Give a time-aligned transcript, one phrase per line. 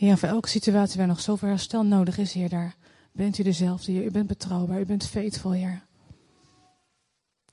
[0.00, 2.76] Heer, voor elke situatie waar nog zoveel herstel nodig is, Heer, daar
[3.12, 4.04] bent u dezelfde, Heer.
[4.04, 5.82] U bent betrouwbaar, u bent faithful, Heer.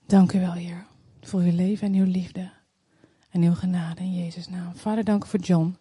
[0.06, 0.86] Dank u wel, Heer,
[1.22, 2.52] voor uw leven en uw liefde
[3.30, 4.76] en uw genade in Jezus' naam.
[4.76, 5.78] Vader, dank u voor John.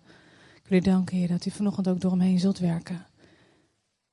[0.54, 3.06] Ik wil u danken, Heer, dat u vanochtend ook door hem heen zult werken.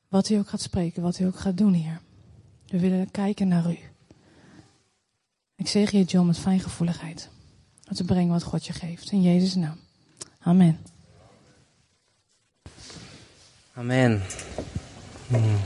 [0.08, 2.02] Wat u ook gaat spreken, wat u ook gaat doen, Heer.
[2.68, 3.78] We willen kijken naar u.
[5.56, 7.30] Ik zeg je, John, met fijngevoeligheid.
[7.90, 9.12] Om te brengen wat God je geeft.
[9.12, 9.78] In Jezus' naam.
[10.40, 10.93] Amen.
[13.76, 14.22] Amen.
[15.28, 15.60] Hmm.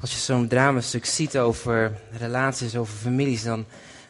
[0.00, 3.64] Als je zo'n dramastuk ziet over relaties, over families, dan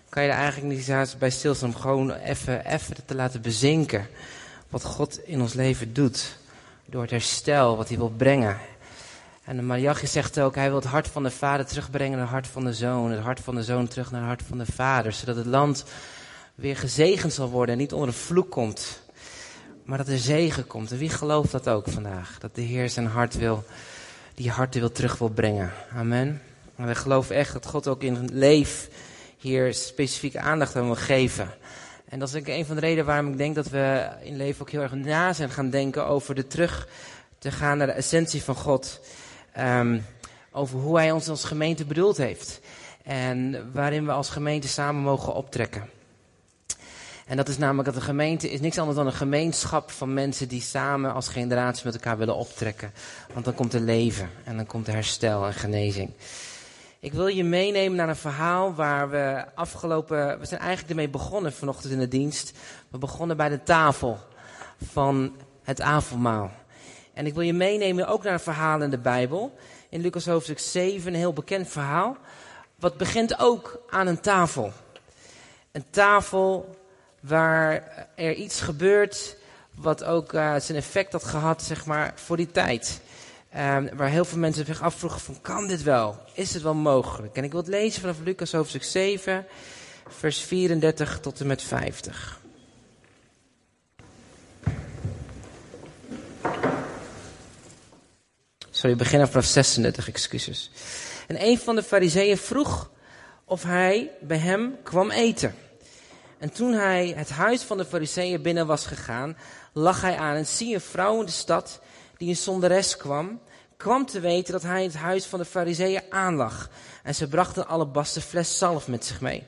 [0.08, 4.06] kan je er eigenlijk niet eens bij stilstaan om gewoon even, even te laten bezinken.
[4.70, 6.38] Wat God in ons leven doet.
[6.86, 8.58] Door het herstel wat hij wil brengen.
[9.44, 12.46] En Mariachi zegt ook, hij wil het hart van de vader terugbrengen naar het hart
[12.46, 13.10] van de zoon.
[13.10, 15.12] Het hart van de zoon terug naar het hart van de vader.
[15.12, 15.84] Zodat het land
[16.54, 19.01] weer gezegend zal worden en niet onder een vloek komt.
[19.84, 20.92] Maar dat er zegen komt.
[20.92, 22.38] En wie gelooft dat ook vandaag?
[22.38, 23.64] Dat de Heer zijn hart wil,
[24.34, 25.72] die harten wil terug wil brengen.
[25.96, 26.42] Amen.
[26.76, 28.88] En wij geloven echt dat God ook in het leven
[29.38, 31.50] hier specifieke aandacht aan wil geven.
[32.04, 34.70] En dat is een van de redenen waarom ik denk dat we in leven ook
[34.70, 36.88] heel erg na zijn gaan denken over de terug
[37.38, 39.00] te gaan naar de essentie van God.
[39.58, 40.04] Um,
[40.52, 42.60] over hoe hij ons als gemeente bedoeld heeft.
[43.02, 45.88] En waarin we als gemeente samen mogen optrekken.
[47.26, 50.48] En dat is namelijk dat de gemeente is niks anders dan een gemeenschap van mensen
[50.48, 52.92] die samen als generatie met elkaar willen optrekken.
[53.32, 56.10] Want dan komt er leven en dan komt er herstel en genezing.
[57.00, 61.52] Ik wil je meenemen naar een verhaal waar we afgelopen, we zijn eigenlijk ermee begonnen
[61.52, 62.52] vanochtend in de dienst.
[62.88, 64.18] We begonnen bij de tafel
[64.92, 66.50] van het avondmaal.
[67.14, 69.54] En ik wil je meenemen ook naar een verhaal in de Bijbel.
[69.88, 72.16] In Lucas hoofdstuk 7, een heel bekend verhaal.
[72.76, 74.72] Wat begint ook aan een tafel.
[75.72, 76.76] Een tafel
[77.22, 79.36] waar er iets gebeurt
[79.74, 83.00] wat ook uh, zijn effect had gehad, zeg maar, voor die tijd.
[83.56, 86.18] Um, waar heel veel mensen zich afvroegen van, kan dit wel?
[86.34, 87.36] Is het wel mogelijk?
[87.36, 89.46] En ik wil het lezen vanaf Lucas hoofdstuk 7,
[90.08, 92.40] vers 34 tot en met 50.
[98.70, 100.70] Sorry, beginnen vanaf 36, excuses.
[101.26, 102.90] En een van de fariseeën vroeg
[103.44, 105.54] of hij bij hem kwam eten.
[106.42, 109.36] En toen hij het huis van de fariseeën binnen was gegaan,
[109.72, 111.80] lag hij aan en zie een vrouw in de stad
[112.16, 113.40] die een zonderes kwam,
[113.76, 116.70] kwam te weten dat hij het huis van de fariseeën aanlag.
[117.02, 119.46] En ze bracht een alabaster fles zalf met zich mee.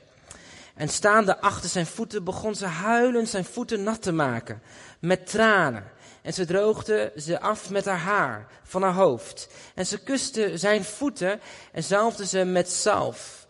[0.75, 4.61] En staande achter zijn voeten begon ze huilend zijn voeten nat te maken,
[4.99, 5.83] met tranen.
[6.21, 9.47] En ze droogde ze af met haar haar van haar hoofd.
[9.73, 11.39] En ze kuste zijn voeten
[11.71, 13.44] en zalfde ze met zalf.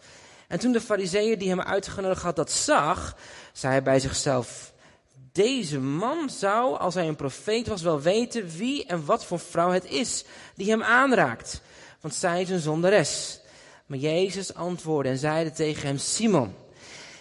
[0.48, 3.18] En toen de fariseeën die hem uitgenodigd had dat zag,
[3.54, 4.74] zei hij bij zichzelf,
[5.32, 9.72] deze man zou, als hij een profeet was, wel weten wie en wat voor vrouw
[9.72, 10.24] het is
[10.56, 11.62] die hem aanraakt.
[12.02, 13.40] Want zij is een zonderes.
[13.86, 16.56] Maar Jezus antwoordde en zeide tegen hem, Simon,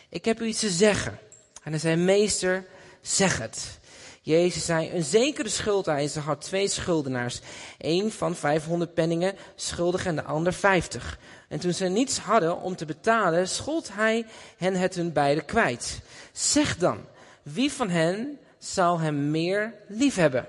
[0.08, 1.18] ik heb u iets te zeggen.
[1.62, 2.66] En hij zei, meester,
[3.00, 3.78] zeg het.
[4.24, 7.40] Jezus zei, een zekere schuldeiser had twee schuldenaars.
[7.78, 11.18] Eén van 500 penningen schuldig en de ander 50.
[11.48, 14.26] En toen ze niets hadden om te betalen, schold hij
[14.56, 16.00] hen het hun beiden kwijt.
[16.32, 16.98] Zeg dan,
[17.42, 20.46] wie van hen zal hem meer lief hebben?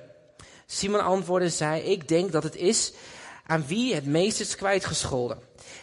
[0.66, 2.94] Simon antwoordde zei, ik denk dat het is
[3.46, 5.40] aan wie het meest is kwijtgescholden.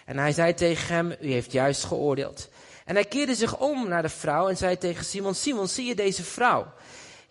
[0.07, 2.49] En hij zei tegen hem, u heeft juist geoordeeld.
[2.85, 5.95] En hij keerde zich om naar de vrouw en zei tegen Simon, Simon, zie je
[5.95, 6.73] deze vrouw?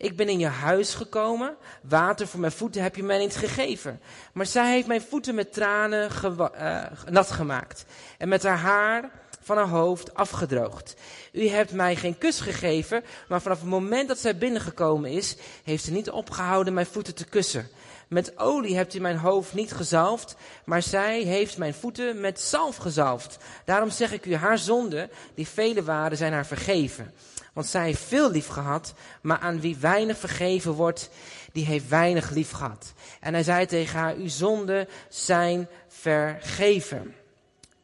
[0.02, 4.00] Ik ben in je huis gekomen, water voor mijn voeten heb je mij niet gegeven.
[4.32, 7.84] Maar zij heeft mijn voeten met tranen uh, nat gemaakt
[8.18, 10.94] en met haar haar van haar hoofd afgedroogd.
[11.32, 15.84] U hebt mij geen kus gegeven, maar vanaf het moment dat zij binnengekomen is, heeft
[15.84, 17.68] ze niet opgehouden mijn voeten te kussen.
[18.08, 22.76] Met olie hebt u mijn hoofd niet gezalfd, maar zij heeft mijn voeten met zalf
[22.76, 23.36] gezalfd.
[23.64, 27.12] Daarom zeg ik u, haar zonden, die vele waren, zijn haar vergeven.
[27.52, 31.10] Want zij heeft veel lief gehad, maar aan wie weinig vergeven wordt,
[31.52, 32.92] die heeft weinig lief gehad.
[33.20, 37.14] En hij zei tegen haar, uw zonden zijn vergeven.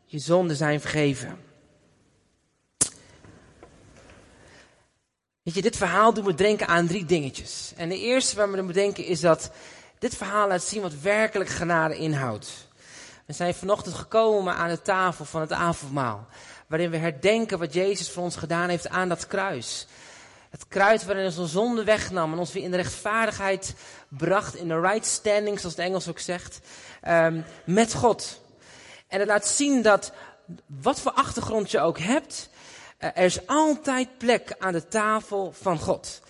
[0.04, 1.38] Je zonden zijn vergeven.
[5.42, 7.72] Weet je, dit verhaal doet me denken aan drie dingetjes.
[7.76, 9.50] En de eerste waar we aan denken is dat
[9.98, 12.68] dit verhaal laat zien wat werkelijk genade inhoudt.
[13.26, 16.26] We zijn vanochtend gekomen aan de tafel van het avondmaal.
[16.68, 19.86] Waarin we herdenken wat Jezus voor ons gedaan heeft aan dat kruis.
[20.50, 23.74] Het kruis waarin hij onze zonde wegnam en ons weer in de rechtvaardigheid
[24.08, 24.54] bracht.
[24.54, 26.60] In de right standing, zoals het Engels ook zegt.
[27.08, 28.40] Um, met God.
[29.06, 30.12] En het laat zien dat
[30.66, 32.50] wat voor achtergrond je ook hebt.
[33.00, 36.20] Uh, er is altijd plek aan de tafel van God.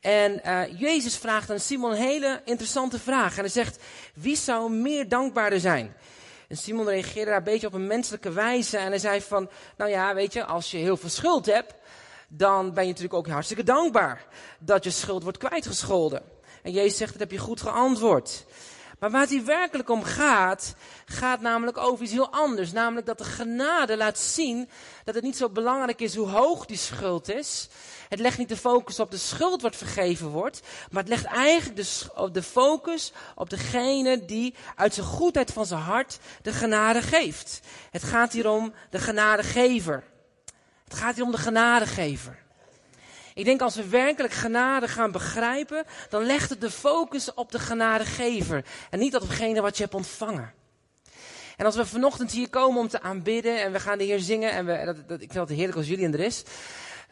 [0.00, 3.34] En uh, Jezus vraagt aan Simon een hele interessante vraag.
[3.34, 3.78] En hij zegt,
[4.14, 5.94] wie zou meer dankbaarder zijn?
[6.48, 8.76] En Simon reageerde daar een beetje op een menselijke wijze.
[8.76, 11.74] En hij zei van, nou ja, weet je, als je heel veel schuld hebt,
[12.28, 14.26] dan ben je natuurlijk ook hartstikke dankbaar
[14.58, 16.22] dat je schuld wordt kwijtgescholden.
[16.62, 18.44] En Jezus zegt, dat heb je goed geantwoord.
[18.98, 20.74] Maar waar het hier werkelijk om gaat,
[21.04, 22.72] gaat namelijk over iets heel anders.
[22.72, 24.68] Namelijk dat de genade laat zien
[25.04, 27.68] dat het niet zo belangrijk is hoe hoog die schuld is.
[28.08, 30.60] Het legt niet de focus op de schuld wat vergeven wordt,
[30.90, 35.80] maar het legt eigenlijk de, de focus op degene die uit zijn goedheid van zijn
[35.80, 37.60] hart de genade geeft.
[37.90, 40.04] Het gaat hier om de genadegever.
[40.84, 42.46] Het gaat hier om de genadegever.
[43.38, 47.58] Ik denk als we werkelijk genade gaan begrijpen, dan legt het de focus op de
[47.58, 50.52] genadegever en niet op degene wat je hebt ontvangen.
[51.56, 54.50] En als we vanochtend hier komen om te aanbidden en we gaan de Heer zingen
[54.50, 56.42] en we, dat, dat, ik vind het heerlijk als Julian er is.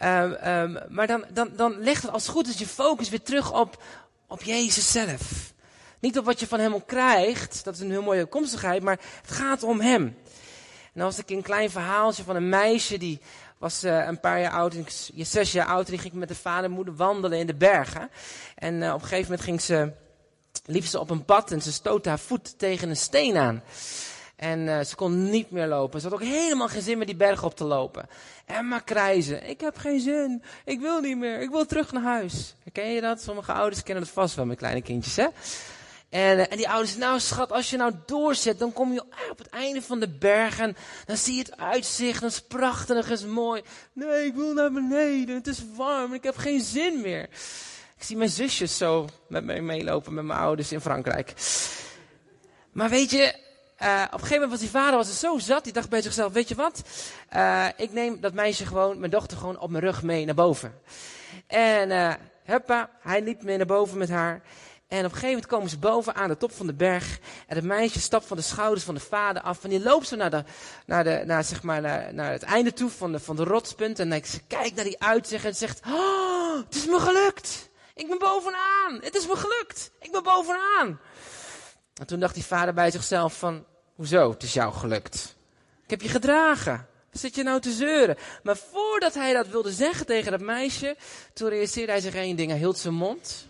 [0.03, 3.23] Um, um, maar dan, dan, dan legt het als het goed is je focus weer
[3.23, 3.83] terug op,
[4.27, 5.53] op Jezus zelf.
[6.01, 9.31] Niet op wat je van hem krijgt, dat is een heel mooie komstigheid, maar het
[9.31, 10.17] gaat om hem.
[10.93, 13.21] En was ik een klein verhaaltje van een meisje die
[13.59, 14.75] was uh, een paar jaar oud,
[15.17, 18.11] zes jaar oud, en ging met de vader en moeder wandelen in de bergen.
[18.55, 19.93] En uh, op een gegeven moment ging ze,
[20.65, 23.63] liep ze op een pad en ze stootte haar voet tegen een steen aan.
[24.37, 26.01] En uh, ze kon niet meer lopen.
[26.01, 28.09] Ze had ook helemaal geen zin meer die berg op te lopen.
[28.45, 29.49] En maar krijzen.
[29.49, 30.43] Ik heb geen zin.
[30.65, 31.41] Ik wil niet meer.
[31.41, 32.55] Ik wil terug naar huis.
[32.73, 33.23] Ken je dat?
[33.23, 35.27] Sommige ouders kennen dat vast wel met kleine kindjes, hè?
[36.09, 39.39] En, uh, en die ouders nou schat, als je nou doorzet, dan kom je op
[39.39, 43.19] het einde van de berg en dan zie je het uitzicht, dat is prachtig, dat
[43.19, 43.63] is mooi.
[43.93, 47.23] Nee, ik wil naar beneden, het is warm, ik heb geen zin meer.
[47.97, 51.35] Ik zie mijn zusjes zo met mij meelopen met mijn ouders in Frankrijk.
[52.73, 53.35] Maar weet je,
[53.83, 56.03] uh, op een gegeven moment was die vader was er zo zat, die dacht bij
[56.03, 56.83] zichzelf, weet je wat?
[57.35, 60.81] Uh, ik neem dat meisje gewoon, mijn dochter gewoon op mijn rug mee naar boven.
[61.47, 62.13] En uh,
[62.45, 64.43] huppa, hij liep mee naar boven met haar.
[64.89, 67.19] En op een gegeven moment komen ze boven aan de top van de berg.
[67.47, 69.65] En het meisje stapt van de schouders van de vader af.
[69.65, 70.45] En die loopt zo naar, de,
[70.87, 73.99] naar, de, naar, zeg maar, naar, naar het einde toe van de, van de rotspunt.
[73.99, 77.71] En ze kijkt naar die uitzicht en zegt, oh, het is me gelukt.
[77.95, 78.99] Ik ben bovenaan.
[79.01, 79.91] Het is me gelukt.
[80.01, 81.01] Ik ben bovenaan.
[81.95, 85.37] En toen dacht die vader bij zichzelf van, hoezo, het is jou gelukt?
[85.85, 86.87] Ik heb je gedragen.
[87.13, 88.17] Wat zit je nou te zeuren?
[88.43, 90.97] Maar voordat hij dat wilde zeggen tegen dat meisje,
[91.33, 92.51] toen realiseerde hij zich één ding.
[92.51, 93.46] Hij hield zijn mond.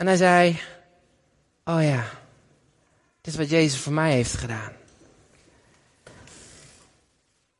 [0.00, 0.60] En hij zei,
[1.64, 2.04] oh ja,
[3.20, 4.72] dit is wat Jezus voor mij heeft gedaan.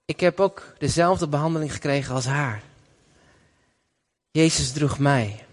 [0.05, 2.63] Ik heb ook dezelfde behandeling gekregen als haar.
[4.31, 5.45] Jezus droeg mij.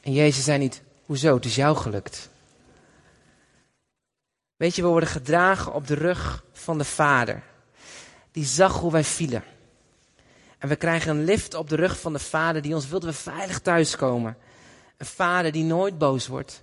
[0.00, 2.28] En Jezus zei niet, hoezo, het is jou gelukt.
[4.56, 7.42] Weet je, we worden gedragen op de rug van de Vader.
[8.32, 9.44] Die zag hoe wij vielen.
[10.58, 13.12] En we krijgen een lift op de rug van de Vader die ons wilde we
[13.12, 14.36] veilig thuiskomen.
[15.02, 16.62] Een vader die nooit boos wordt.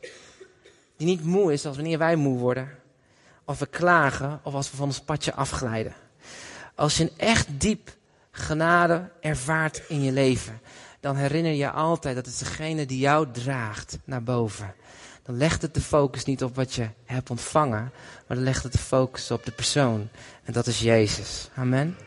[0.97, 2.69] Die niet moe is als wanneer wij moe worden.
[3.45, 5.94] Of we klagen of als we van ons padje afglijden.
[6.75, 7.95] Als je een echt diep
[8.31, 10.62] genade ervaart in je leven.
[11.00, 14.74] Dan herinner je altijd dat het degene die jou draagt naar boven.
[15.24, 17.92] Dan legt het de focus niet op wat je hebt ontvangen.
[18.27, 20.09] Maar dan legt het de focus op de persoon.
[20.44, 21.50] En dat is Jezus.
[21.56, 21.97] Amen.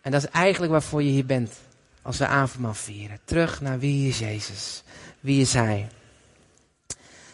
[0.00, 1.52] En dat is eigenlijk waarvoor je hier bent.
[2.04, 3.20] Als we avondmaal vieren.
[3.24, 4.82] Terug naar wie is Jezus.
[5.20, 5.88] Wie is hij?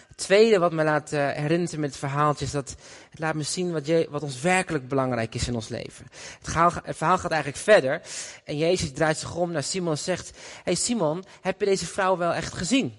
[0.08, 2.76] Het tweede wat me laat uh, herinneren met het verhaaltje is dat
[3.10, 6.06] het laat me zien wat, je, wat ons werkelijk belangrijk is in ons leven.
[6.10, 8.00] Het, verhaal, gaat eigenlijk verder
[8.44, 12.16] en Jezus draait zich om naar Simon en zegt, hey Simon, heb je deze vrouw
[12.16, 12.98] wel echt gezien?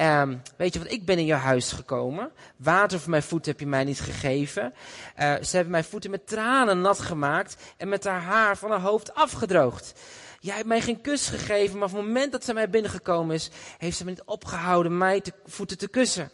[0.00, 2.30] Um, weet je wat, ik ben in je huis gekomen.
[2.56, 4.74] Water voor mijn voeten heb je mij niet gegeven.
[5.18, 8.80] Uh, ze hebben mijn voeten met tranen nat gemaakt en met haar haar van haar
[8.80, 9.94] hoofd afgedroogd.
[10.40, 13.50] Jij hebt mij geen kus gegeven, maar op het moment dat ze mij binnengekomen is,
[13.78, 16.30] heeft ze me niet opgehouden mij te, voeten te kussen.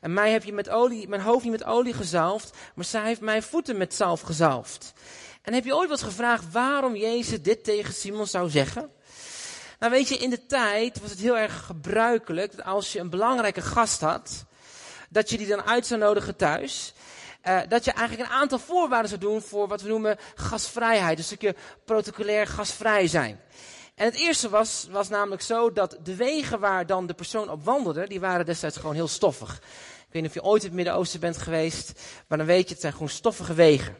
[0.00, 3.20] En mij heb je met olie, mijn hoofd niet met olie gezalfd, maar zij heeft
[3.20, 4.92] mijn voeten met zalf gezalfd.
[5.42, 8.90] En heb je ooit wat gevraagd waarom Jezus dit tegen Simon zou zeggen?
[9.78, 13.10] Nou weet je, in de tijd was het heel erg gebruikelijk dat als je een
[13.10, 14.44] belangrijke gast had,
[15.08, 16.94] dat je die dan uit zou nodigen thuis.
[17.48, 21.16] Uh, dat je eigenlijk een aantal voorwaarden zou doen voor wat we noemen gasvrijheid.
[21.16, 23.40] Dus een stukje protocolair gasvrij zijn.
[23.94, 27.64] En het eerste was, was namelijk zo dat de wegen waar dan de persoon op
[27.64, 29.56] wandelde, die waren destijds gewoon heel stoffig.
[30.12, 32.72] Ik weet niet of je ooit in het Midden-Oosten bent geweest, maar dan weet je,
[32.72, 33.96] het zijn gewoon stoffige wegen.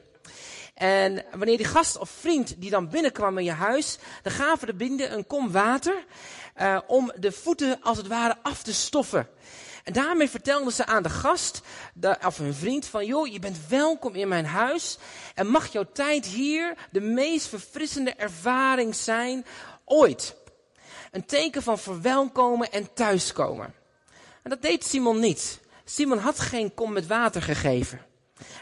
[0.75, 4.75] En wanneer die gast of vriend die dan binnenkwam in je huis, dan gaven de
[4.75, 6.05] binden een kom water
[6.61, 9.29] uh, om de voeten als het ware af te stoffen.
[9.83, 11.61] En daarmee vertelden ze aan de gast,
[12.27, 14.99] of hun vriend, van joh, je bent welkom in mijn huis.
[15.35, 19.45] En mag jouw tijd hier de meest verfrissende ervaring zijn
[19.85, 20.37] ooit.
[21.11, 23.75] Een teken van verwelkomen en thuiskomen.
[24.43, 25.61] En dat deed Simon niet.
[25.85, 28.01] Simon had geen kom met water gegeven.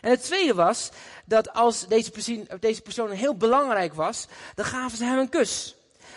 [0.01, 0.91] En het tweede was
[1.25, 5.75] dat als deze persoon, deze persoon heel belangrijk was, dan gaven ze hem een kus.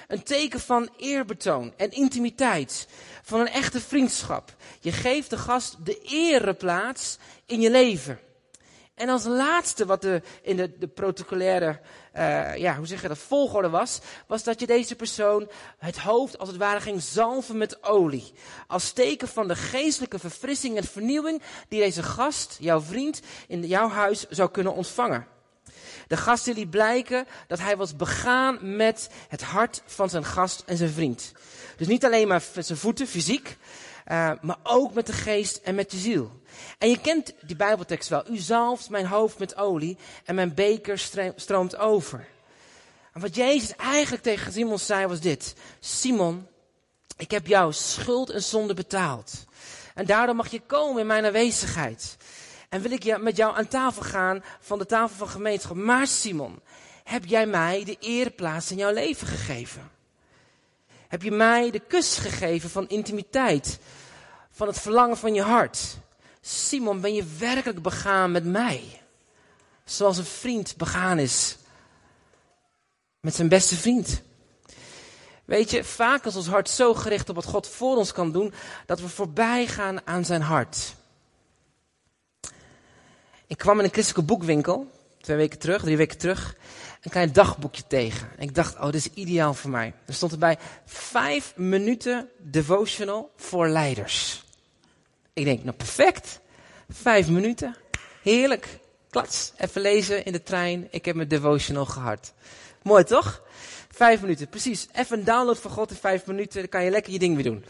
[0.08, 2.88] Een teken van eerbetoon en intimiteit.
[3.24, 4.56] Van een echte vriendschap.
[4.80, 8.20] Je geeft de gast de ereplaats in je leven.
[8.96, 11.80] En als laatste wat de, in de, de protocolaire,
[12.16, 16.38] uh, ja, hoe zeg je dat, volgorde was, was dat je deze persoon het hoofd
[16.38, 18.34] als het ware ging zalven met olie.
[18.68, 23.90] Als teken van de geestelijke verfrissing en vernieuwing die deze gast, jouw vriend, in jouw
[23.90, 25.33] huis zou kunnen ontvangen.
[26.08, 30.78] De gast liet blijken dat hij was begaan met het hart van zijn gast en
[30.78, 31.32] zijn vriend.
[31.78, 33.58] Dus niet alleen maar met zijn voeten, fysiek,
[34.12, 36.42] uh, maar ook met de geest en met de ziel.
[36.78, 38.30] En je kent die Bijbeltekst wel.
[38.30, 41.00] U zalft mijn hoofd met olie en mijn beker
[41.36, 42.28] stroomt over.
[43.14, 45.56] En wat Jezus eigenlijk tegen Simon zei was dit.
[45.80, 46.48] Simon,
[47.18, 49.46] ik heb jouw schuld en zonde betaald.
[49.94, 52.18] En daardoor mag je komen in mijn aanwezigheid.
[52.74, 55.76] En wil ik met jou aan tafel gaan van de tafel van gemeenschap.
[55.76, 56.60] Maar Simon,
[57.04, 59.92] heb jij mij de ereplaats in jouw leven gegeven?
[61.08, 63.80] Heb je mij de kus gegeven van intimiteit?
[64.52, 65.98] Van het verlangen van je hart?
[66.42, 69.02] Simon, ben je werkelijk begaan met mij?
[69.86, 71.58] Zoals een vriend begaan is
[73.20, 74.22] met zijn beste vriend.
[75.46, 78.54] Weet je, vaak is ons hart zo gericht op wat God voor ons kan doen,
[78.86, 80.96] dat we voorbij gaan aan zijn hart.
[83.54, 84.92] Ik kwam in een christelijke boekwinkel,
[85.22, 86.56] twee weken terug, drie weken terug,
[87.02, 88.30] een klein dagboekje tegen.
[88.38, 89.94] En ik dacht, oh, dit is ideaal voor mij.
[90.06, 94.44] Er stond erbij, vijf minuten devotional voor leiders.
[95.34, 96.40] Ik denk, nou perfect.
[96.90, 97.76] Vijf minuten.
[98.22, 98.80] Heerlijk.
[99.10, 99.52] Klats.
[99.58, 100.88] Even lezen in de trein.
[100.92, 102.34] Ik heb mijn devotional gehad.
[102.82, 103.44] Mooi toch?
[103.92, 104.48] Vijf minuten.
[104.48, 104.88] Precies.
[104.94, 106.60] Even een download van God in vijf minuten.
[106.60, 107.66] Dan kan je lekker je ding weer doen.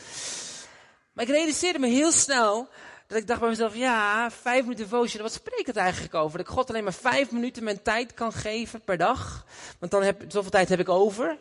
[1.13, 2.69] Maar ik realiseerde me heel snel
[3.13, 6.37] dat ik dacht bij mezelf, ja, vijf minuten devotion, wat spreekt het eigenlijk over?
[6.37, 9.45] Dat ik God alleen maar vijf minuten mijn tijd kan geven per dag.
[9.79, 11.37] Want dan heb, zoveel tijd heb ik over.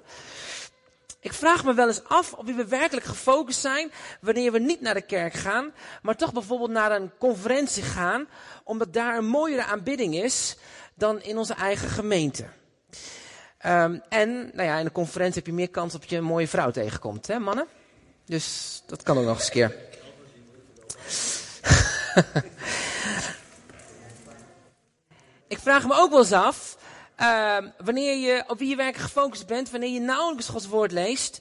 [1.21, 4.95] Ik vraag me wel eens af of we werkelijk gefocust zijn wanneer we niet naar
[4.95, 8.29] de kerk gaan, maar toch bijvoorbeeld naar een conferentie gaan,
[8.65, 10.57] omdat daar een mooiere aanbidding is
[10.95, 12.45] dan in onze eigen gemeente.
[13.67, 16.49] Um, en nou ja, in een conferentie heb je meer kans op je een mooie
[16.49, 17.67] vrouw tegenkomt, hè mannen?
[18.25, 19.91] Dus dat kan ook nog eens een keer.
[25.49, 26.77] Ik vraag me ook wel eens af,
[27.21, 31.41] uh, wanneer je op wie je werkelijk gefocust bent, wanneer je nauwelijks Gods woord leest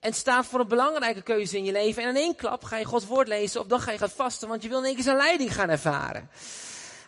[0.00, 2.84] en staat voor een belangrijke keuze in je leven en in één klap ga je
[2.84, 5.04] Gods woord lezen of dan ga je gaan vasten, want je wil in één keer
[5.04, 6.28] zijn leiding gaan ervaren.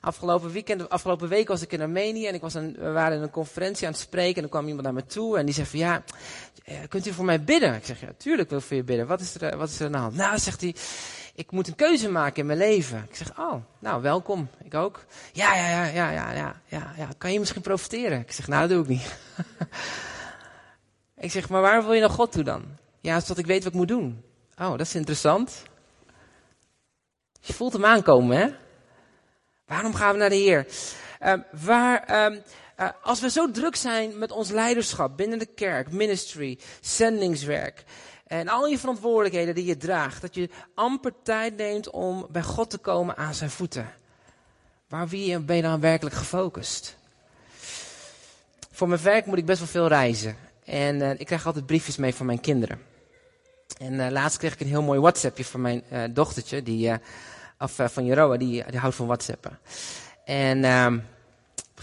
[0.00, 3.22] Afgelopen weekend, afgelopen week was ik in Armenië en ik was een, we waren in
[3.22, 5.66] een conferentie aan het spreken en er kwam iemand naar me toe en die zei
[5.66, 6.02] van ja,
[6.64, 7.74] eh, kunt u voor mij bidden?
[7.74, 9.06] Ik zeg ja, tuurlijk wil ik voor je bidden.
[9.06, 10.14] Wat is er, wat is er aan de hand?
[10.14, 10.74] Nou, zegt hij,
[11.36, 13.06] ik moet een keuze maken in mijn leven.
[13.08, 14.48] Ik zeg, oh, nou, welkom.
[14.62, 15.04] Ik ook.
[15.32, 17.08] Ja, ja, ja, ja, ja, ja, ja, ja.
[17.18, 18.20] Kan je misschien profiteren?
[18.20, 19.18] Ik zeg, nou, dat doe ik niet.
[21.26, 22.64] ik zeg, maar waar wil je naar God toe dan?
[23.00, 24.22] Ja, zodat ik weet wat ik moet doen.
[24.58, 25.62] Oh, dat is interessant.
[27.40, 28.48] Je voelt hem aankomen, hè?
[29.66, 30.66] Waarom gaan we naar de Heer?
[31.22, 31.32] Uh,
[31.64, 32.38] waar, uh,
[32.80, 37.84] uh, als we zo druk zijn met ons leiderschap binnen de kerk, ministry, zendingswerk,
[38.26, 42.70] en al je verantwoordelijkheden die je draagt, dat je amper tijd neemt om bij God
[42.70, 43.92] te komen aan zijn voeten.
[44.88, 46.96] Waar wie ben je dan werkelijk gefocust?
[48.70, 50.36] Voor mijn werk moet ik best wel veel reizen.
[50.64, 52.80] En uh, ik krijg altijd briefjes mee van mijn kinderen.
[53.78, 56.92] En uh, laatst kreeg ik een heel mooi WhatsAppje van mijn uh, dochtertje, die,
[57.58, 59.58] of van Jeroa, die, die houdt van WhatsAppen.
[60.24, 61.02] En ehm, op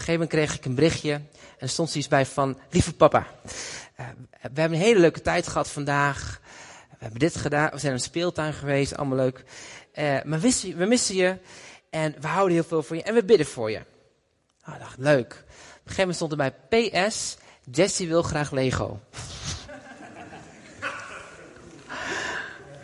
[0.00, 1.24] gegeven moment kreeg ik een berichtje en
[1.58, 3.26] er stond zoiets bij van, lieve papa,
[4.52, 6.40] we hebben een hele leuke tijd gehad vandaag.
[6.90, 7.70] We hebben dit gedaan.
[7.70, 8.96] We zijn in een speeltuin geweest.
[8.96, 9.44] Allemaal leuk.
[9.94, 11.38] Uh, maar we, missen je.
[11.90, 13.02] En we houden heel veel van je.
[13.02, 13.80] En we bidden voor je.
[14.78, 15.32] Dacht, leuk.
[15.32, 16.54] Op een gegeven moment stond er bij
[17.08, 17.36] PS.
[17.70, 19.00] Jesse wil graag Lego.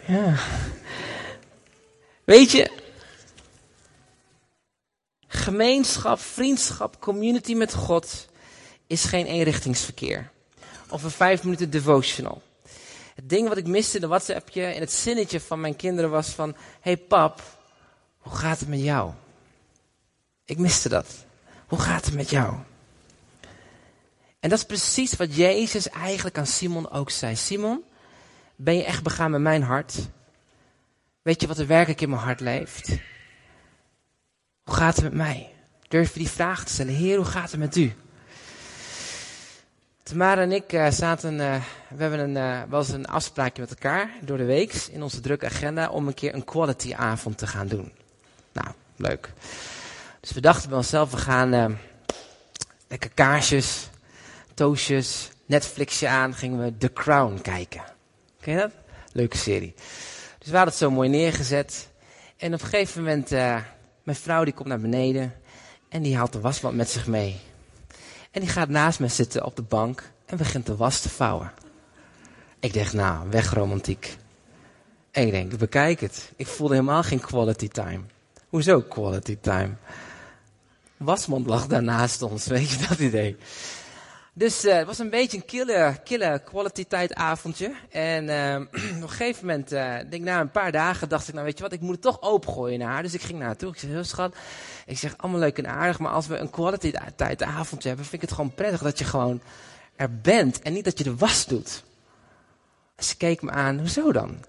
[0.06, 0.34] ja.
[2.24, 2.70] Weet je,
[5.26, 8.26] gemeenschap, vriendschap, community met God
[8.86, 10.30] is geen eenrichtingsverkeer
[10.90, 12.42] of een vijf minuten devotional.
[13.14, 16.28] Het ding wat ik miste in de WhatsAppje en het zinnetje van mijn kinderen was
[16.28, 17.42] van, hey pap,
[18.18, 19.12] hoe gaat het met jou?
[20.44, 21.06] Ik miste dat.
[21.66, 22.54] Hoe gaat het met jou?
[24.40, 27.36] En dat is precies wat Jezus eigenlijk aan Simon ook zei.
[27.36, 27.84] Simon,
[28.56, 29.94] ben je echt begaan met mijn hart?
[31.22, 32.88] Weet je wat er werkelijk in mijn hart leeft?
[34.62, 35.52] Hoe gaat het met mij?
[35.88, 36.94] Durf je die vraag te stellen?
[36.94, 37.92] Heer, hoe gaat het met u?
[40.10, 41.54] Tamara en ik uh, zaten, uh,
[41.88, 45.20] we hebben een, uh, wel eens een afspraakje met elkaar door de week in onze
[45.20, 47.92] drukke agenda om een keer een quality avond te gaan doen.
[48.52, 49.32] Nou, leuk.
[50.20, 51.78] Dus we dachten bij onszelf, we gaan
[52.88, 53.88] lekker kaarsjes,
[54.54, 57.82] toastjes, Netflixje aan, gingen we The Crown kijken.
[58.40, 58.72] Ken je dat?
[59.12, 59.74] Leuke serie.
[60.38, 61.88] Dus we hadden het zo mooi neergezet.
[62.36, 63.30] En op een gegeven moment,
[64.02, 65.34] mijn vrouw die komt naar beneden
[65.88, 67.40] en die haalt de wasmand met zich mee.
[68.30, 71.52] En die gaat naast me zitten op de bank en begint de was te vouwen.
[72.60, 74.16] Ik dacht, nou, weg romantiek.
[75.10, 76.32] En ik denk, bekijk het.
[76.36, 78.00] Ik voelde helemaal geen quality time.
[78.48, 79.70] Hoezo quality time?
[80.96, 83.36] Wasmand lag daarnaast ons, weet je dat idee.
[84.32, 87.72] Dus uh, het was een beetje een kille, kille quality tijd avondje.
[87.90, 88.54] En uh,
[88.96, 91.62] op een gegeven moment, uh, denk na een paar dagen, dacht ik, nou weet je
[91.62, 93.02] wat, ik moet het toch opengooien naar haar.
[93.02, 93.72] Dus ik ging naar haar toe.
[93.72, 94.36] Ik zeg, heel schat,
[94.86, 98.22] ik zeg, allemaal leuk en aardig, maar als we een quality tijd avondje hebben, vind
[98.22, 99.40] ik het gewoon prettig dat je gewoon
[99.96, 101.84] er bent en niet dat je de was doet.
[102.98, 104.44] Ze keek me aan, hoezo dan?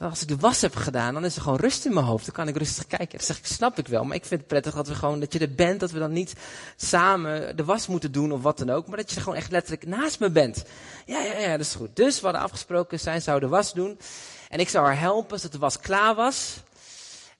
[0.00, 2.24] Als ik de was heb gedaan, dan is er gewoon rust in mijn hoofd.
[2.24, 3.18] Dan kan ik rustig kijken.
[3.18, 4.04] Dat zeg ik, snap ik wel.
[4.04, 5.80] Maar ik vind het prettig dat we gewoon, dat je er bent.
[5.80, 6.34] Dat we dan niet
[6.76, 8.86] samen de was moeten doen of wat dan ook.
[8.86, 10.64] Maar dat je er gewoon echt letterlijk naast me bent.
[11.06, 11.96] Ja, ja, ja, dat is goed.
[11.96, 13.98] Dus we hadden afgesproken, zij zou de was doen.
[14.48, 16.56] En ik zou haar helpen, zodat de was klaar was.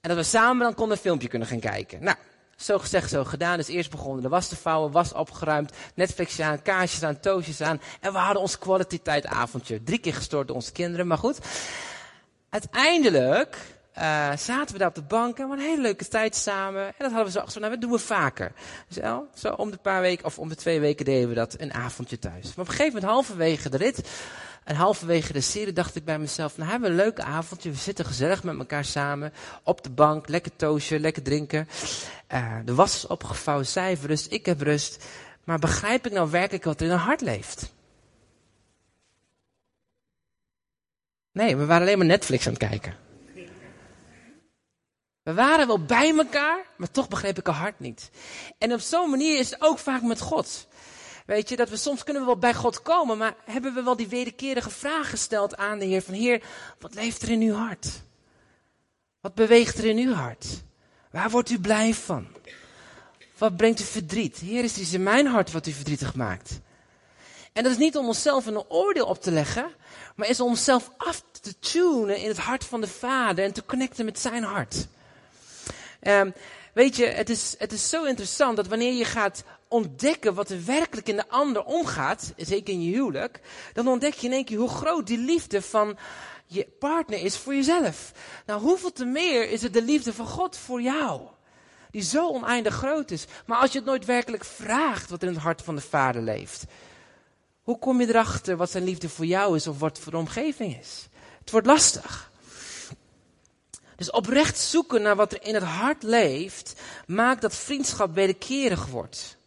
[0.01, 2.03] En dat we samen dan konden een filmpje kunnen gaan kijken.
[2.03, 2.17] Nou,
[2.55, 3.57] zo gezegd, zo gedaan.
[3.57, 7.81] Dus eerst begonnen de was te vouwen, was opgeruimd, Netflix aan, kaarsjes aan, toosjes aan.
[7.99, 8.57] En we hadden ons
[9.03, 9.83] tijd avondje.
[9.83, 11.39] Drie keer gestoord door onze kinderen, maar goed
[12.51, 13.57] uiteindelijk
[13.97, 16.85] uh, zaten we daar op de bank en we hadden een hele leuke tijd samen.
[16.85, 18.51] En dat hadden we zo gezegd, nou, dat doen we vaker.
[18.87, 21.55] Dus wel, zo om de paar weken, of om de twee weken deden we dat
[21.57, 22.43] een avondje thuis.
[22.43, 24.09] Maar op een gegeven moment, halverwege de rit,
[24.63, 27.69] en halverwege de serie, dacht ik bij mezelf, nou hebben we een leuk avondje.
[27.69, 31.67] We zitten gezellig met elkaar samen, op de bank, lekker toosje, lekker drinken.
[32.33, 35.05] Uh, de was is opgevouwen, zij heeft rust, ik heb rust.
[35.43, 37.73] Maar begrijp ik nou werkelijk wat er in haar hart leeft?
[41.31, 42.95] Nee, we waren alleen maar Netflix aan het kijken.
[45.23, 48.09] We waren wel bij elkaar, maar toch begreep ik haar hart niet.
[48.57, 50.67] En op zo'n manier is het ook vaak met God.
[51.25, 53.95] Weet je, dat we soms kunnen we wel bij God komen, maar hebben we wel
[53.95, 56.43] die wederkerige vraag gesteld aan de Heer van Heer,
[56.79, 58.01] wat leeft er in uw hart?
[59.19, 60.45] Wat beweegt er in uw hart?
[61.11, 62.27] Waar wordt u blij van?
[63.37, 64.37] Wat brengt u verdriet?
[64.37, 66.59] Heer, is het in mijn hart wat u verdrietig maakt?
[67.53, 69.71] En dat is niet om onszelf een oordeel op te leggen,
[70.15, 73.65] maar is om onszelf af te tunen in het hart van de Vader en te
[73.65, 74.87] connecten met zijn hart.
[76.01, 76.33] Um,
[76.73, 80.65] weet je, het is, het is zo interessant dat wanneer je gaat ontdekken wat er
[80.65, 83.39] werkelijk in de ander omgaat, zeker in je huwelijk,
[83.73, 85.97] dan ontdek je in één keer hoe groot die liefde van
[86.45, 88.11] je partner is voor jezelf.
[88.45, 91.21] Nou, hoeveel te meer is het de liefde van God voor jou?
[91.91, 93.25] Die zo oneindig groot is.
[93.45, 96.65] Maar als je het nooit werkelijk vraagt wat in het hart van de Vader leeft,
[97.61, 100.79] hoe kom je erachter wat zijn liefde voor jou is of wat voor de omgeving
[100.79, 101.07] is?
[101.39, 102.31] Het wordt lastig.
[103.95, 109.37] Dus oprecht zoeken naar wat er in het hart leeft, maakt dat vriendschap wederkerig wordt.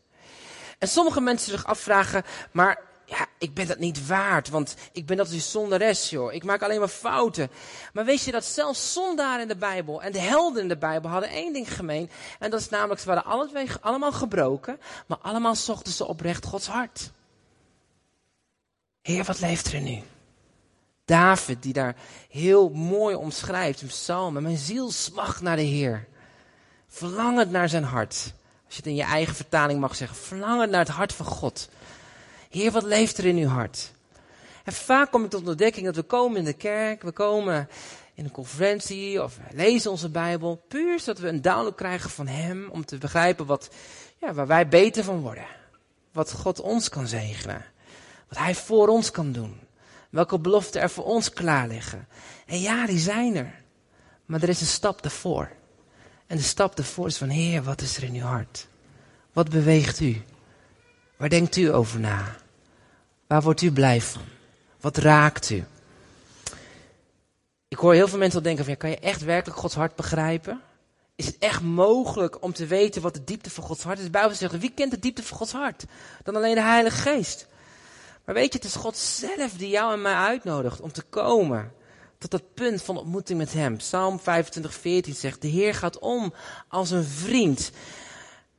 [0.79, 5.17] En sommige mensen zich afvragen, maar ja, ik ben dat niet waard, want ik ben
[5.17, 6.33] dat een zondares, joh.
[6.33, 7.51] Ik maak alleen maar fouten.
[7.93, 11.11] Maar weet je dat zelfs zondaren in de Bijbel en de helden in de Bijbel
[11.11, 12.11] hadden één ding gemeen.
[12.39, 17.11] En dat is namelijk, ze waren allemaal gebroken, maar allemaal zochten ze oprecht Gods hart.
[19.05, 20.03] Heer, wat leeft er in u?
[21.05, 21.97] David, die daar
[22.31, 24.43] heel mooi omschrijft in psalmen.
[24.43, 26.07] Mijn ziel smacht naar de Heer.
[26.89, 28.33] Verlangend naar zijn hart.
[28.65, 30.17] Als je het in je eigen vertaling mag zeggen.
[30.17, 31.69] Verlangend naar het hart van God.
[32.51, 33.93] Heer, wat leeft er in uw hart?
[34.65, 37.03] En vaak kom ik tot de ontdekking dat we komen in de kerk.
[37.03, 37.69] We komen
[38.15, 40.65] in een conferentie of we lezen onze Bijbel.
[40.69, 42.69] Puur zodat we een download krijgen van Hem.
[42.71, 43.69] Om te begrijpen wat,
[44.19, 45.47] ja, waar wij beter van worden.
[46.13, 47.73] Wat God ons kan zegenen.
[48.29, 49.61] Wat hij voor ons kan doen.
[50.11, 52.09] Welke beloften er voor ons klaar liggen.
[52.47, 53.55] En ja, die zijn er.
[54.27, 55.51] Maar er is een stap daarvoor.
[56.27, 58.67] En de stap daarvoor is van, Heer, wat is er in uw hart?
[59.33, 60.23] Wat beweegt u?
[61.17, 62.37] Waar denkt u over na?
[63.27, 64.23] Waar wordt u blij van?
[64.81, 65.65] Wat raakt u?
[67.69, 69.95] Ik hoor heel veel mensen al denken van, ja, kan je echt werkelijk Gods hart
[69.95, 70.61] begrijpen?
[71.17, 74.05] Is het echt mogelijk om te weten wat de diepte van Gods hart is?
[74.05, 75.85] De Bijbel wie kent de diepte van Gods hart?
[76.23, 77.47] Dan alleen de Heilige Geest.
[78.25, 81.73] Maar weet je, het is God zelf die jou en mij uitnodigt om te komen
[82.19, 83.77] tot dat punt van ontmoeting met Hem.
[83.77, 86.35] Psalm 25, 14 zegt, de Heer gaat om
[86.69, 87.71] als een vriend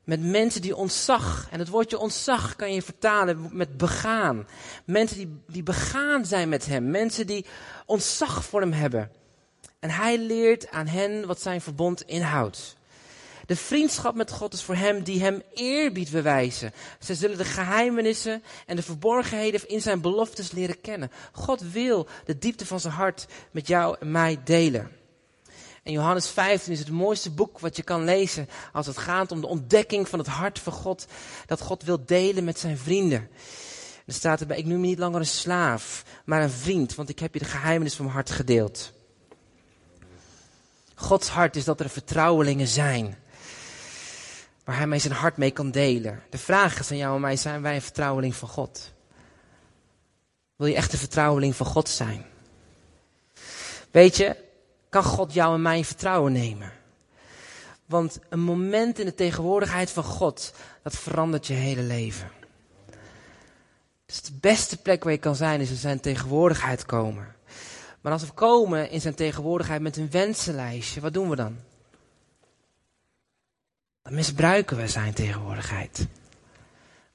[0.03, 4.47] met mensen die ontzag, en het woordje ontzag kan je vertalen met begaan.
[4.85, 7.45] Mensen die, die begaan zijn met Hem, mensen die
[7.85, 9.11] ontzag voor Hem hebben.
[9.79, 12.75] En Hij leert aan hen wat zijn verbond inhoudt.
[13.45, 16.73] De vriendschap met God is voor hem die hem eerbied bewijzen.
[16.99, 21.11] Ze zullen de geheimenissen en de verborgenheden in zijn beloftes leren kennen.
[21.31, 24.91] God wil de diepte van zijn hart met jou en mij delen.
[25.83, 29.41] En Johannes 15 is het mooiste boek wat je kan lezen als het gaat om
[29.41, 31.05] de ontdekking van het hart van God.
[31.45, 33.29] Dat God wil delen met zijn vrienden.
[34.05, 37.19] Er staat erbij, ik noem je niet langer een slaaf, maar een vriend, want ik
[37.19, 38.93] heb je de geheimenis van mijn hart gedeeld.
[40.95, 43.17] Gods hart is dat er vertrouwelingen zijn.
[44.65, 46.23] Waar hij mij zijn hart mee kan delen.
[46.29, 48.93] De vraag is aan jou en mij, zijn wij een vertrouweling van God?
[50.55, 52.25] Wil je echt een vertrouweling van God zijn?
[53.91, 54.35] Weet je,
[54.89, 56.71] kan God jou en mij in vertrouwen nemen?
[57.85, 62.31] Want een moment in de tegenwoordigheid van God, dat verandert je hele leven.
[64.05, 67.35] Dus de beste plek waar je kan zijn, is in zijn tegenwoordigheid komen.
[68.01, 71.59] Maar als we komen in zijn tegenwoordigheid met een wensenlijstje, wat doen we dan?
[74.05, 76.07] Dan misbruiken we zijn tegenwoordigheid.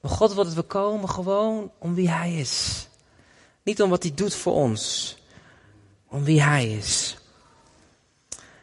[0.01, 2.87] Maar God wil dat we komen gewoon om wie Hij is.
[3.63, 5.17] Niet om wat Hij doet voor ons.
[6.07, 7.17] Om wie Hij is.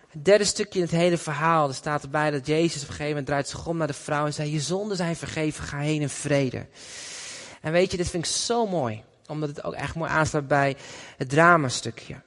[0.08, 3.08] Het derde stukje in het hele verhaal, er staat erbij dat Jezus op een gegeven
[3.08, 6.00] moment draait zich om naar de vrouw en zei, je zonden zijn vergeven, ga heen
[6.00, 6.66] in vrede.
[7.60, 9.04] En weet je, dit vind ik zo mooi.
[9.26, 10.76] Omdat het ook echt mooi aansluit bij
[11.16, 12.22] het dramastukje.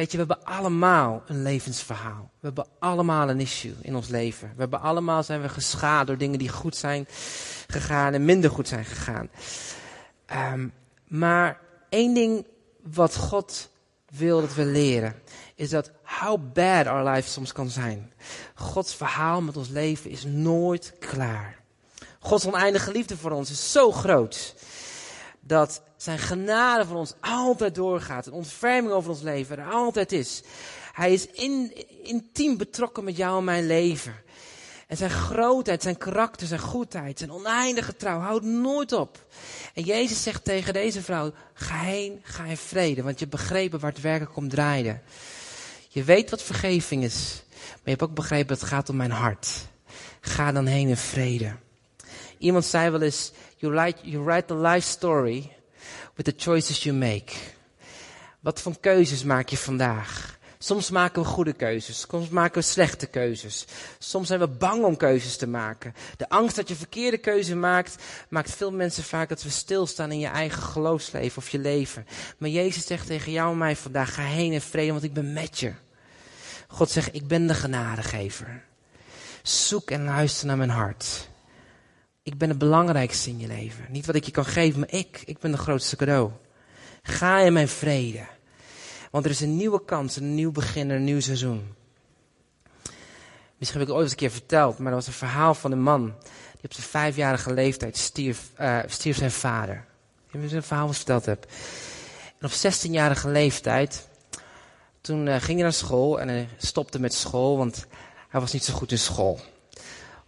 [0.00, 2.30] Weet je, we hebben allemaal een levensverhaal.
[2.40, 4.48] We hebben allemaal een issue in ons leven.
[4.54, 7.06] We hebben allemaal zijn we geschaad door dingen die goed zijn
[7.66, 9.30] gegaan en minder goed zijn gegaan.
[10.52, 10.72] Um,
[11.06, 12.46] maar één ding
[12.82, 13.70] wat God
[14.10, 15.14] wil dat we leren,
[15.54, 18.12] is dat how bad our life soms kan zijn.
[18.54, 21.58] Gods verhaal met ons leven is nooit klaar.
[22.18, 24.54] Gods oneindige liefde voor ons is zo groot.
[25.40, 28.26] Dat zijn genade voor ons altijd doorgaat.
[28.26, 30.42] Een ontferming over ons leven er altijd is.
[30.92, 34.14] Hij is in, intiem betrokken met jou en mijn leven.
[34.86, 39.24] En zijn grootheid, zijn karakter, zijn goedheid, zijn oneindige trouw houdt nooit op.
[39.74, 43.80] En Jezus zegt tegen deze vrouw, ga heen, ga in vrede, want je hebt begrepen
[43.80, 45.00] waar het werkelijk om draaide.
[45.88, 49.10] Je weet wat vergeving is, maar je hebt ook begrepen dat het gaat om mijn
[49.10, 49.48] hart.
[50.20, 51.56] Ga dan heen in vrede.
[52.38, 55.58] Iemand zei wel eens, you write, you write the life story
[56.14, 57.32] with the choices you make.
[58.40, 60.38] Wat voor keuzes maak je vandaag?
[60.62, 63.64] Soms maken we goede keuzes, soms maken we slechte keuzes.
[63.98, 65.94] Soms zijn we bang om keuzes te maken.
[66.16, 70.18] De angst dat je verkeerde keuze maakt, maakt veel mensen vaak dat we stilstaan in
[70.18, 72.06] je eigen geloofsleven of je leven.
[72.38, 75.32] Maar Jezus zegt tegen jou en mij vandaag, ga heen in vrede, want ik ben
[75.32, 75.72] met je.
[76.68, 78.62] God zegt, ik ben de genadegever.
[79.42, 81.29] Zoek en luister naar mijn hart.
[82.30, 83.86] Ik ben het belangrijkste in je leven.
[83.88, 85.22] Niet wat ik je kan geven, maar ik.
[85.24, 86.30] Ik ben de grootste cadeau.
[87.02, 88.26] Ga in mijn vrede.
[89.10, 91.74] Want er is een nieuwe kans, een nieuw begin, een nieuw seizoen.
[93.56, 95.72] Misschien heb ik het ooit eens een keer verteld, maar er was een verhaal van
[95.72, 96.04] een man.
[96.52, 99.84] Die op zijn vijfjarige leeftijd stierf, uh, stierf zijn vader.
[100.26, 101.46] Ik heb een verhaal verteld heb.
[102.38, 104.08] En op 16-jarige leeftijd,
[105.00, 107.86] toen uh, ging hij naar school en hij stopte met school, want
[108.28, 109.40] hij was niet zo goed in school.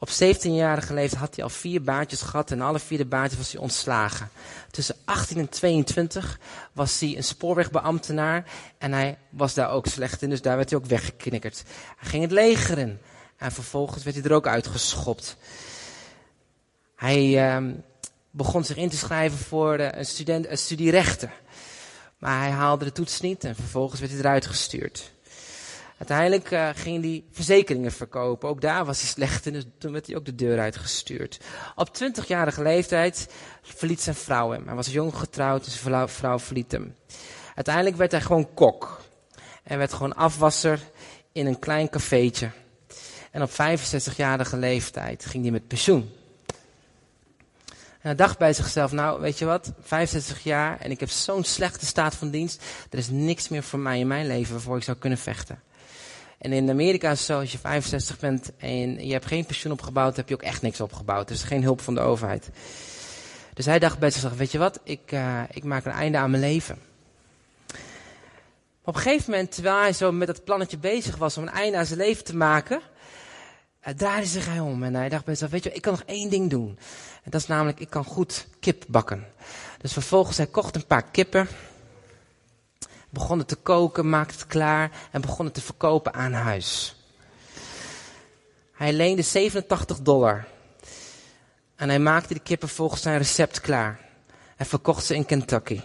[0.02, 3.52] Op 17-jarige leeftijd had hij al vier baantjes gehad en alle vier de baantjes was
[3.52, 4.30] hij ontslagen.
[4.70, 6.38] Tussen 18 en 22
[6.72, 8.44] was hij een spoorwegbeambtenaar
[8.78, 11.62] en hij was daar ook slecht in, dus daar werd hij ook weggeknikkerd.
[11.96, 12.98] Hij ging het leger in
[13.36, 15.36] en vervolgens werd hij er ook uitgeschopt.
[16.96, 17.72] Hij uh,
[18.30, 21.30] begon zich in te schrijven voor de, een, student, een studierechten.
[22.18, 25.12] Maar hij haalde de toets niet en vervolgens werd hij eruit gestuurd.
[26.02, 28.48] Uiteindelijk uh, ging hij verzekeringen verkopen.
[28.48, 31.40] Ook daar was hij slecht en dus toen werd hij ook de deur uitgestuurd.
[31.74, 33.28] Op 20-jarige leeftijd
[33.62, 34.66] verliet zijn vrouw hem.
[34.66, 36.94] Hij was jong getrouwd en zijn vrouw verliet hem.
[37.54, 39.00] Uiteindelijk werd hij gewoon kok.
[39.62, 40.80] En werd gewoon afwasser
[41.32, 42.50] in een klein cafeetje.
[43.30, 46.10] En op 65-jarige leeftijd ging hij met pensioen.
[47.68, 51.44] En hij dacht bij zichzelf, nou weet je wat, 65 jaar en ik heb zo'n
[51.44, 52.62] slechte staat van dienst.
[52.90, 55.62] Er is niks meer voor mij in mijn leven waarvoor ik zou kunnen vechten.
[56.42, 59.72] En in Amerika is het zo, als je 65 bent en je hebt geen pensioen
[59.72, 61.30] opgebouwd, heb je ook echt niks opgebouwd.
[61.30, 62.50] Is geen hulp van de overheid.
[63.54, 66.30] Dus hij dacht bij zichzelf, weet je wat, ik, uh, ik maak een einde aan
[66.30, 66.78] mijn leven.
[68.84, 71.78] Op een gegeven moment, terwijl hij zo met dat plannetje bezig was om een einde
[71.78, 72.80] aan zijn leven te maken,
[73.86, 76.02] uh, draaide zich hij om en hij dacht bij zichzelf, weet je ik kan nog
[76.06, 76.78] één ding doen.
[77.22, 79.26] En dat is namelijk, ik kan goed kip bakken.
[79.80, 81.48] Dus vervolgens, hij kocht een paar kippen
[83.12, 86.96] begon het te koken, maakte het klaar en begon het te verkopen aan huis.
[88.72, 90.46] Hij leende 87 dollar.
[91.76, 94.00] En hij maakte de kippen volgens zijn recept klaar.
[94.56, 95.80] En verkocht ze in Kentucky.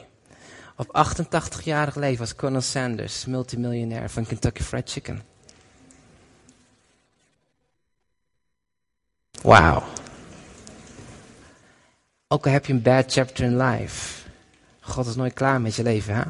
[0.75, 5.21] Op 88-jarig leven was Colonel Sanders multimiljonair van Kentucky Fried Chicken.
[9.41, 9.83] Wauw.
[12.27, 14.27] Ook al heb je een bad chapter in life.
[14.79, 16.23] God is nooit klaar met je leven, hè?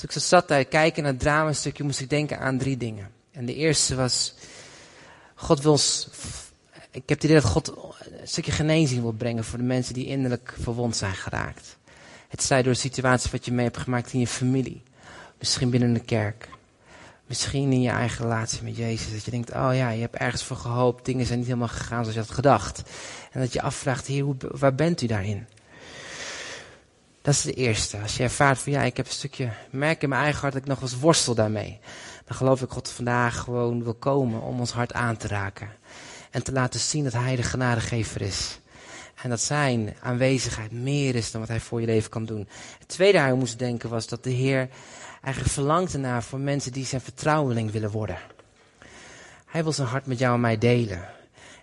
[0.00, 3.10] Toen ik zat daar kijken naar het drama-stukje, moest ik denken aan drie dingen.
[3.30, 4.34] En de eerste was,
[5.34, 5.78] God wil
[6.90, 10.06] ik heb het idee dat God een stukje genezing wil brengen voor de mensen die
[10.06, 11.76] innerlijk verwond zijn geraakt.
[12.28, 14.82] Het zij door de situatie wat je mee hebt gemaakt in je familie.
[15.38, 16.48] Misschien binnen de kerk.
[17.26, 19.12] Misschien in je eigen relatie met Jezus.
[19.12, 21.04] Dat je denkt, oh ja, je hebt ergens voor gehoopt.
[21.04, 22.82] Dingen zijn niet helemaal gegaan zoals je had gedacht.
[23.32, 25.46] En dat je afvraagt, heer, waar bent u daarin?
[27.22, 27.98] Dat is de eerste.
[27.98, 30.62] Als je ervaart van, ja, ik heb een stukje merk in mijn eigen hart dat
[30.62, 31.78] ik nog eens worstel daarmee.
[32.24, 35.68] Dan geloof ik God vandaag gewoon wil komen om ons hart aan te raken.
[36.30, 38.60] En te laten zien dat Hij de genadegever is.
[39.22, 42.48] En dat zijn aanwezigheid meer is dan wat hij voor je leven kan doen.
[42.78, 44.68] Het tweede waar je moest denken was dat de Heer
[45.22, 48.18] eigenlijk verlangt ernaar voor mensen die zijn vertrouweling willen worden.
[49.46, 51.08] Hij wil zijn hart met jou en mij delen.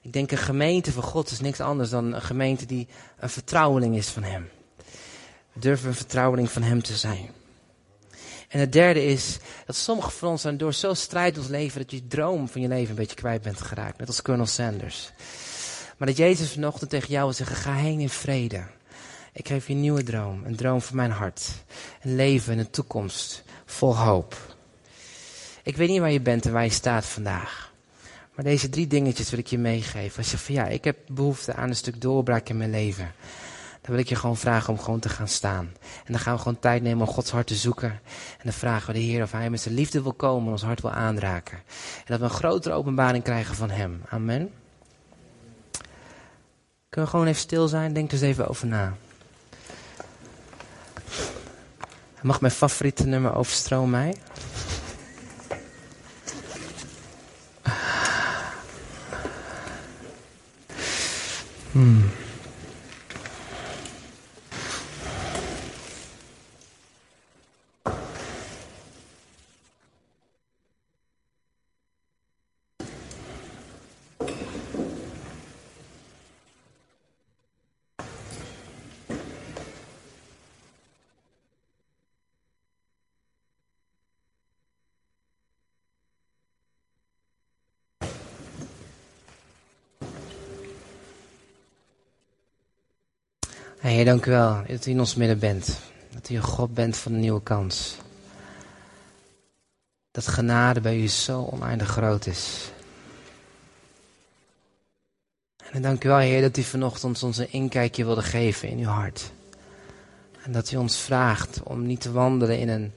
[0.01, 2.87] Ik denk een gemeente van God is niks anders dan een gemeente die
[3.19, 4.49] een vertrouweling is van Hem.
[5.59, 7.29] Durven een vertrouweling van Hem te zijn.
[8.47, 11.91] En het derde is dat sommige van ons zijn door zo strijd ons leven dat
[11.91, 13.97] je droom van je leven een beetje kwijt bent geraakt.
[13.97, 15.11] Net als Colonel Sanders.
[15.97, 18.63] Maar dat Jezus vanochtend tegen jou wil zeggen, ga heen in vrede.
[19.33, 21.49] Ik geef je een nieuwe droom, een droom voor mijn hart.
[22.01, 24.55] Een leven en een toekomst vol hoop.
[25.63, 27.73] Ik weet niet waar je bent en waar je staat vandaag.
[28.33, 30.17] Maar deze drie dingetjes wil ik je meegeven.
[30.17, 33.11] Als je van ja, ik heb behoefte aan een stuk doorbraak in mijn leven.
[33.87, 35.69] Dan wil ik je gewoon vragen om gewoon te gaan staan.
[36.05, 37.89] En dan gaan we gewoon tijd nemen om Gods hart te zoeken.
[38.37, 40.61] En dan vragen we de Heer of Hij met zijn liefde wil komen en ons
[40.61, 41.57] hart wil aanraken.
[41.57, 44.01] En dat we een grotere openbaring krijgen van Hem.
[44.09, 44.53] Amen.
[46.89, 47.93] Kunnen we gewoon even stil zijn?
[47.93, 48.93] Denk eens even over na.
[52.21, 54.15] Mag mijn favoriete nummer overstromen mij?
[61.71, 62.09] Hmm.
[93.87, 95.79] Heer, dank u wel dat u in ons midden bent.
[96.13, 97.97] Dat u een God bent van een nieuwe kans.
[100.11, 102.71] Dat genade bij u zo oneindig groot is.
[105.71, 108.89] En dank u wel, Heer, dat u vanochtend ons een inkijkje wilde geven in uw
[108.89, 109.31] hart.
[110.43, 112.91] En dat u ons vraagt om niet te wandelen in een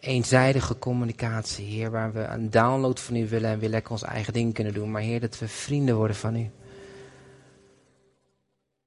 [0.00, 4.32] eenzijdige communicatie, Heer, waar we een download van u willen en weer lekker ons eigen
[4.32, 4.90] ding kunnen doen.
[4.90, 6.50] Maar Heer, dat we vrienden worden van u.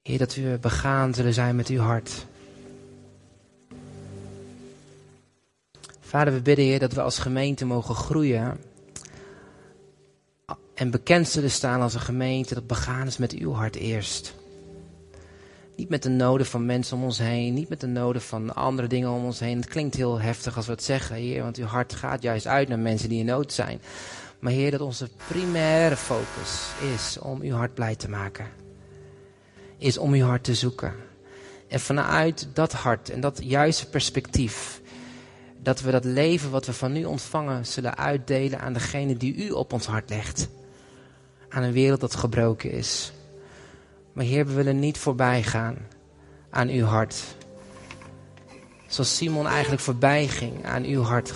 [0.07, 2.25] Heer, dat we begaan zullen zijn met uw hart.
[5.99, 8.57] Vader, we bidden, Heer, dat we als gemeente mogen groeien.
[10.73, 14.33] En bekend zullen staan als een gemeente dat begaan is met uw hart eerst.
[15.75, 18.87] Niet met de noden van mensen om ons heen, niet met de noden van andere
[18.87, 19.57] dingen om ons heen.
[19.57, 22.67] Het klinkt heel heftig als we het zeggen, Heer, want uw hart gaat juist uit
[22.67, 23.81] naar mensen die in nood zijn.
[24.39, 28.65] Maar Heer, dat onze primaire focus is om uw hart blij te maken
[29.77, 30.93] is om uw hart te zoeken.
[31.67, 34.81] En vanuit dat hart en dat juiste perspectief,
[35.61, 39.51] dat we dat leven wat we van u ontvangen zullen uitdelen aan degene die u
[39.51, 40.47] op ons hart legt.
[41.49, 43.11] Aan een wereld dat gebroken is.
[44.13, 45.77] Maar Heer, we willen niet voorbij gaan
[46.49, 47.23] aan uw hart.
[48.87, 51.33] Zoals Simon eigenlijk voorbij ging aan uw hart.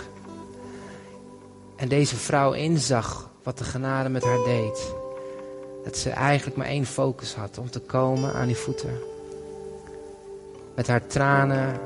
[1.75, 5.00] En deze vrouw inzag wat de genade met haar deed.
[5.83, 8.99] Dat ze eigenlijk maar één focus had om te komen aan die voeten.
[10.75, 11.79] Met haar tranen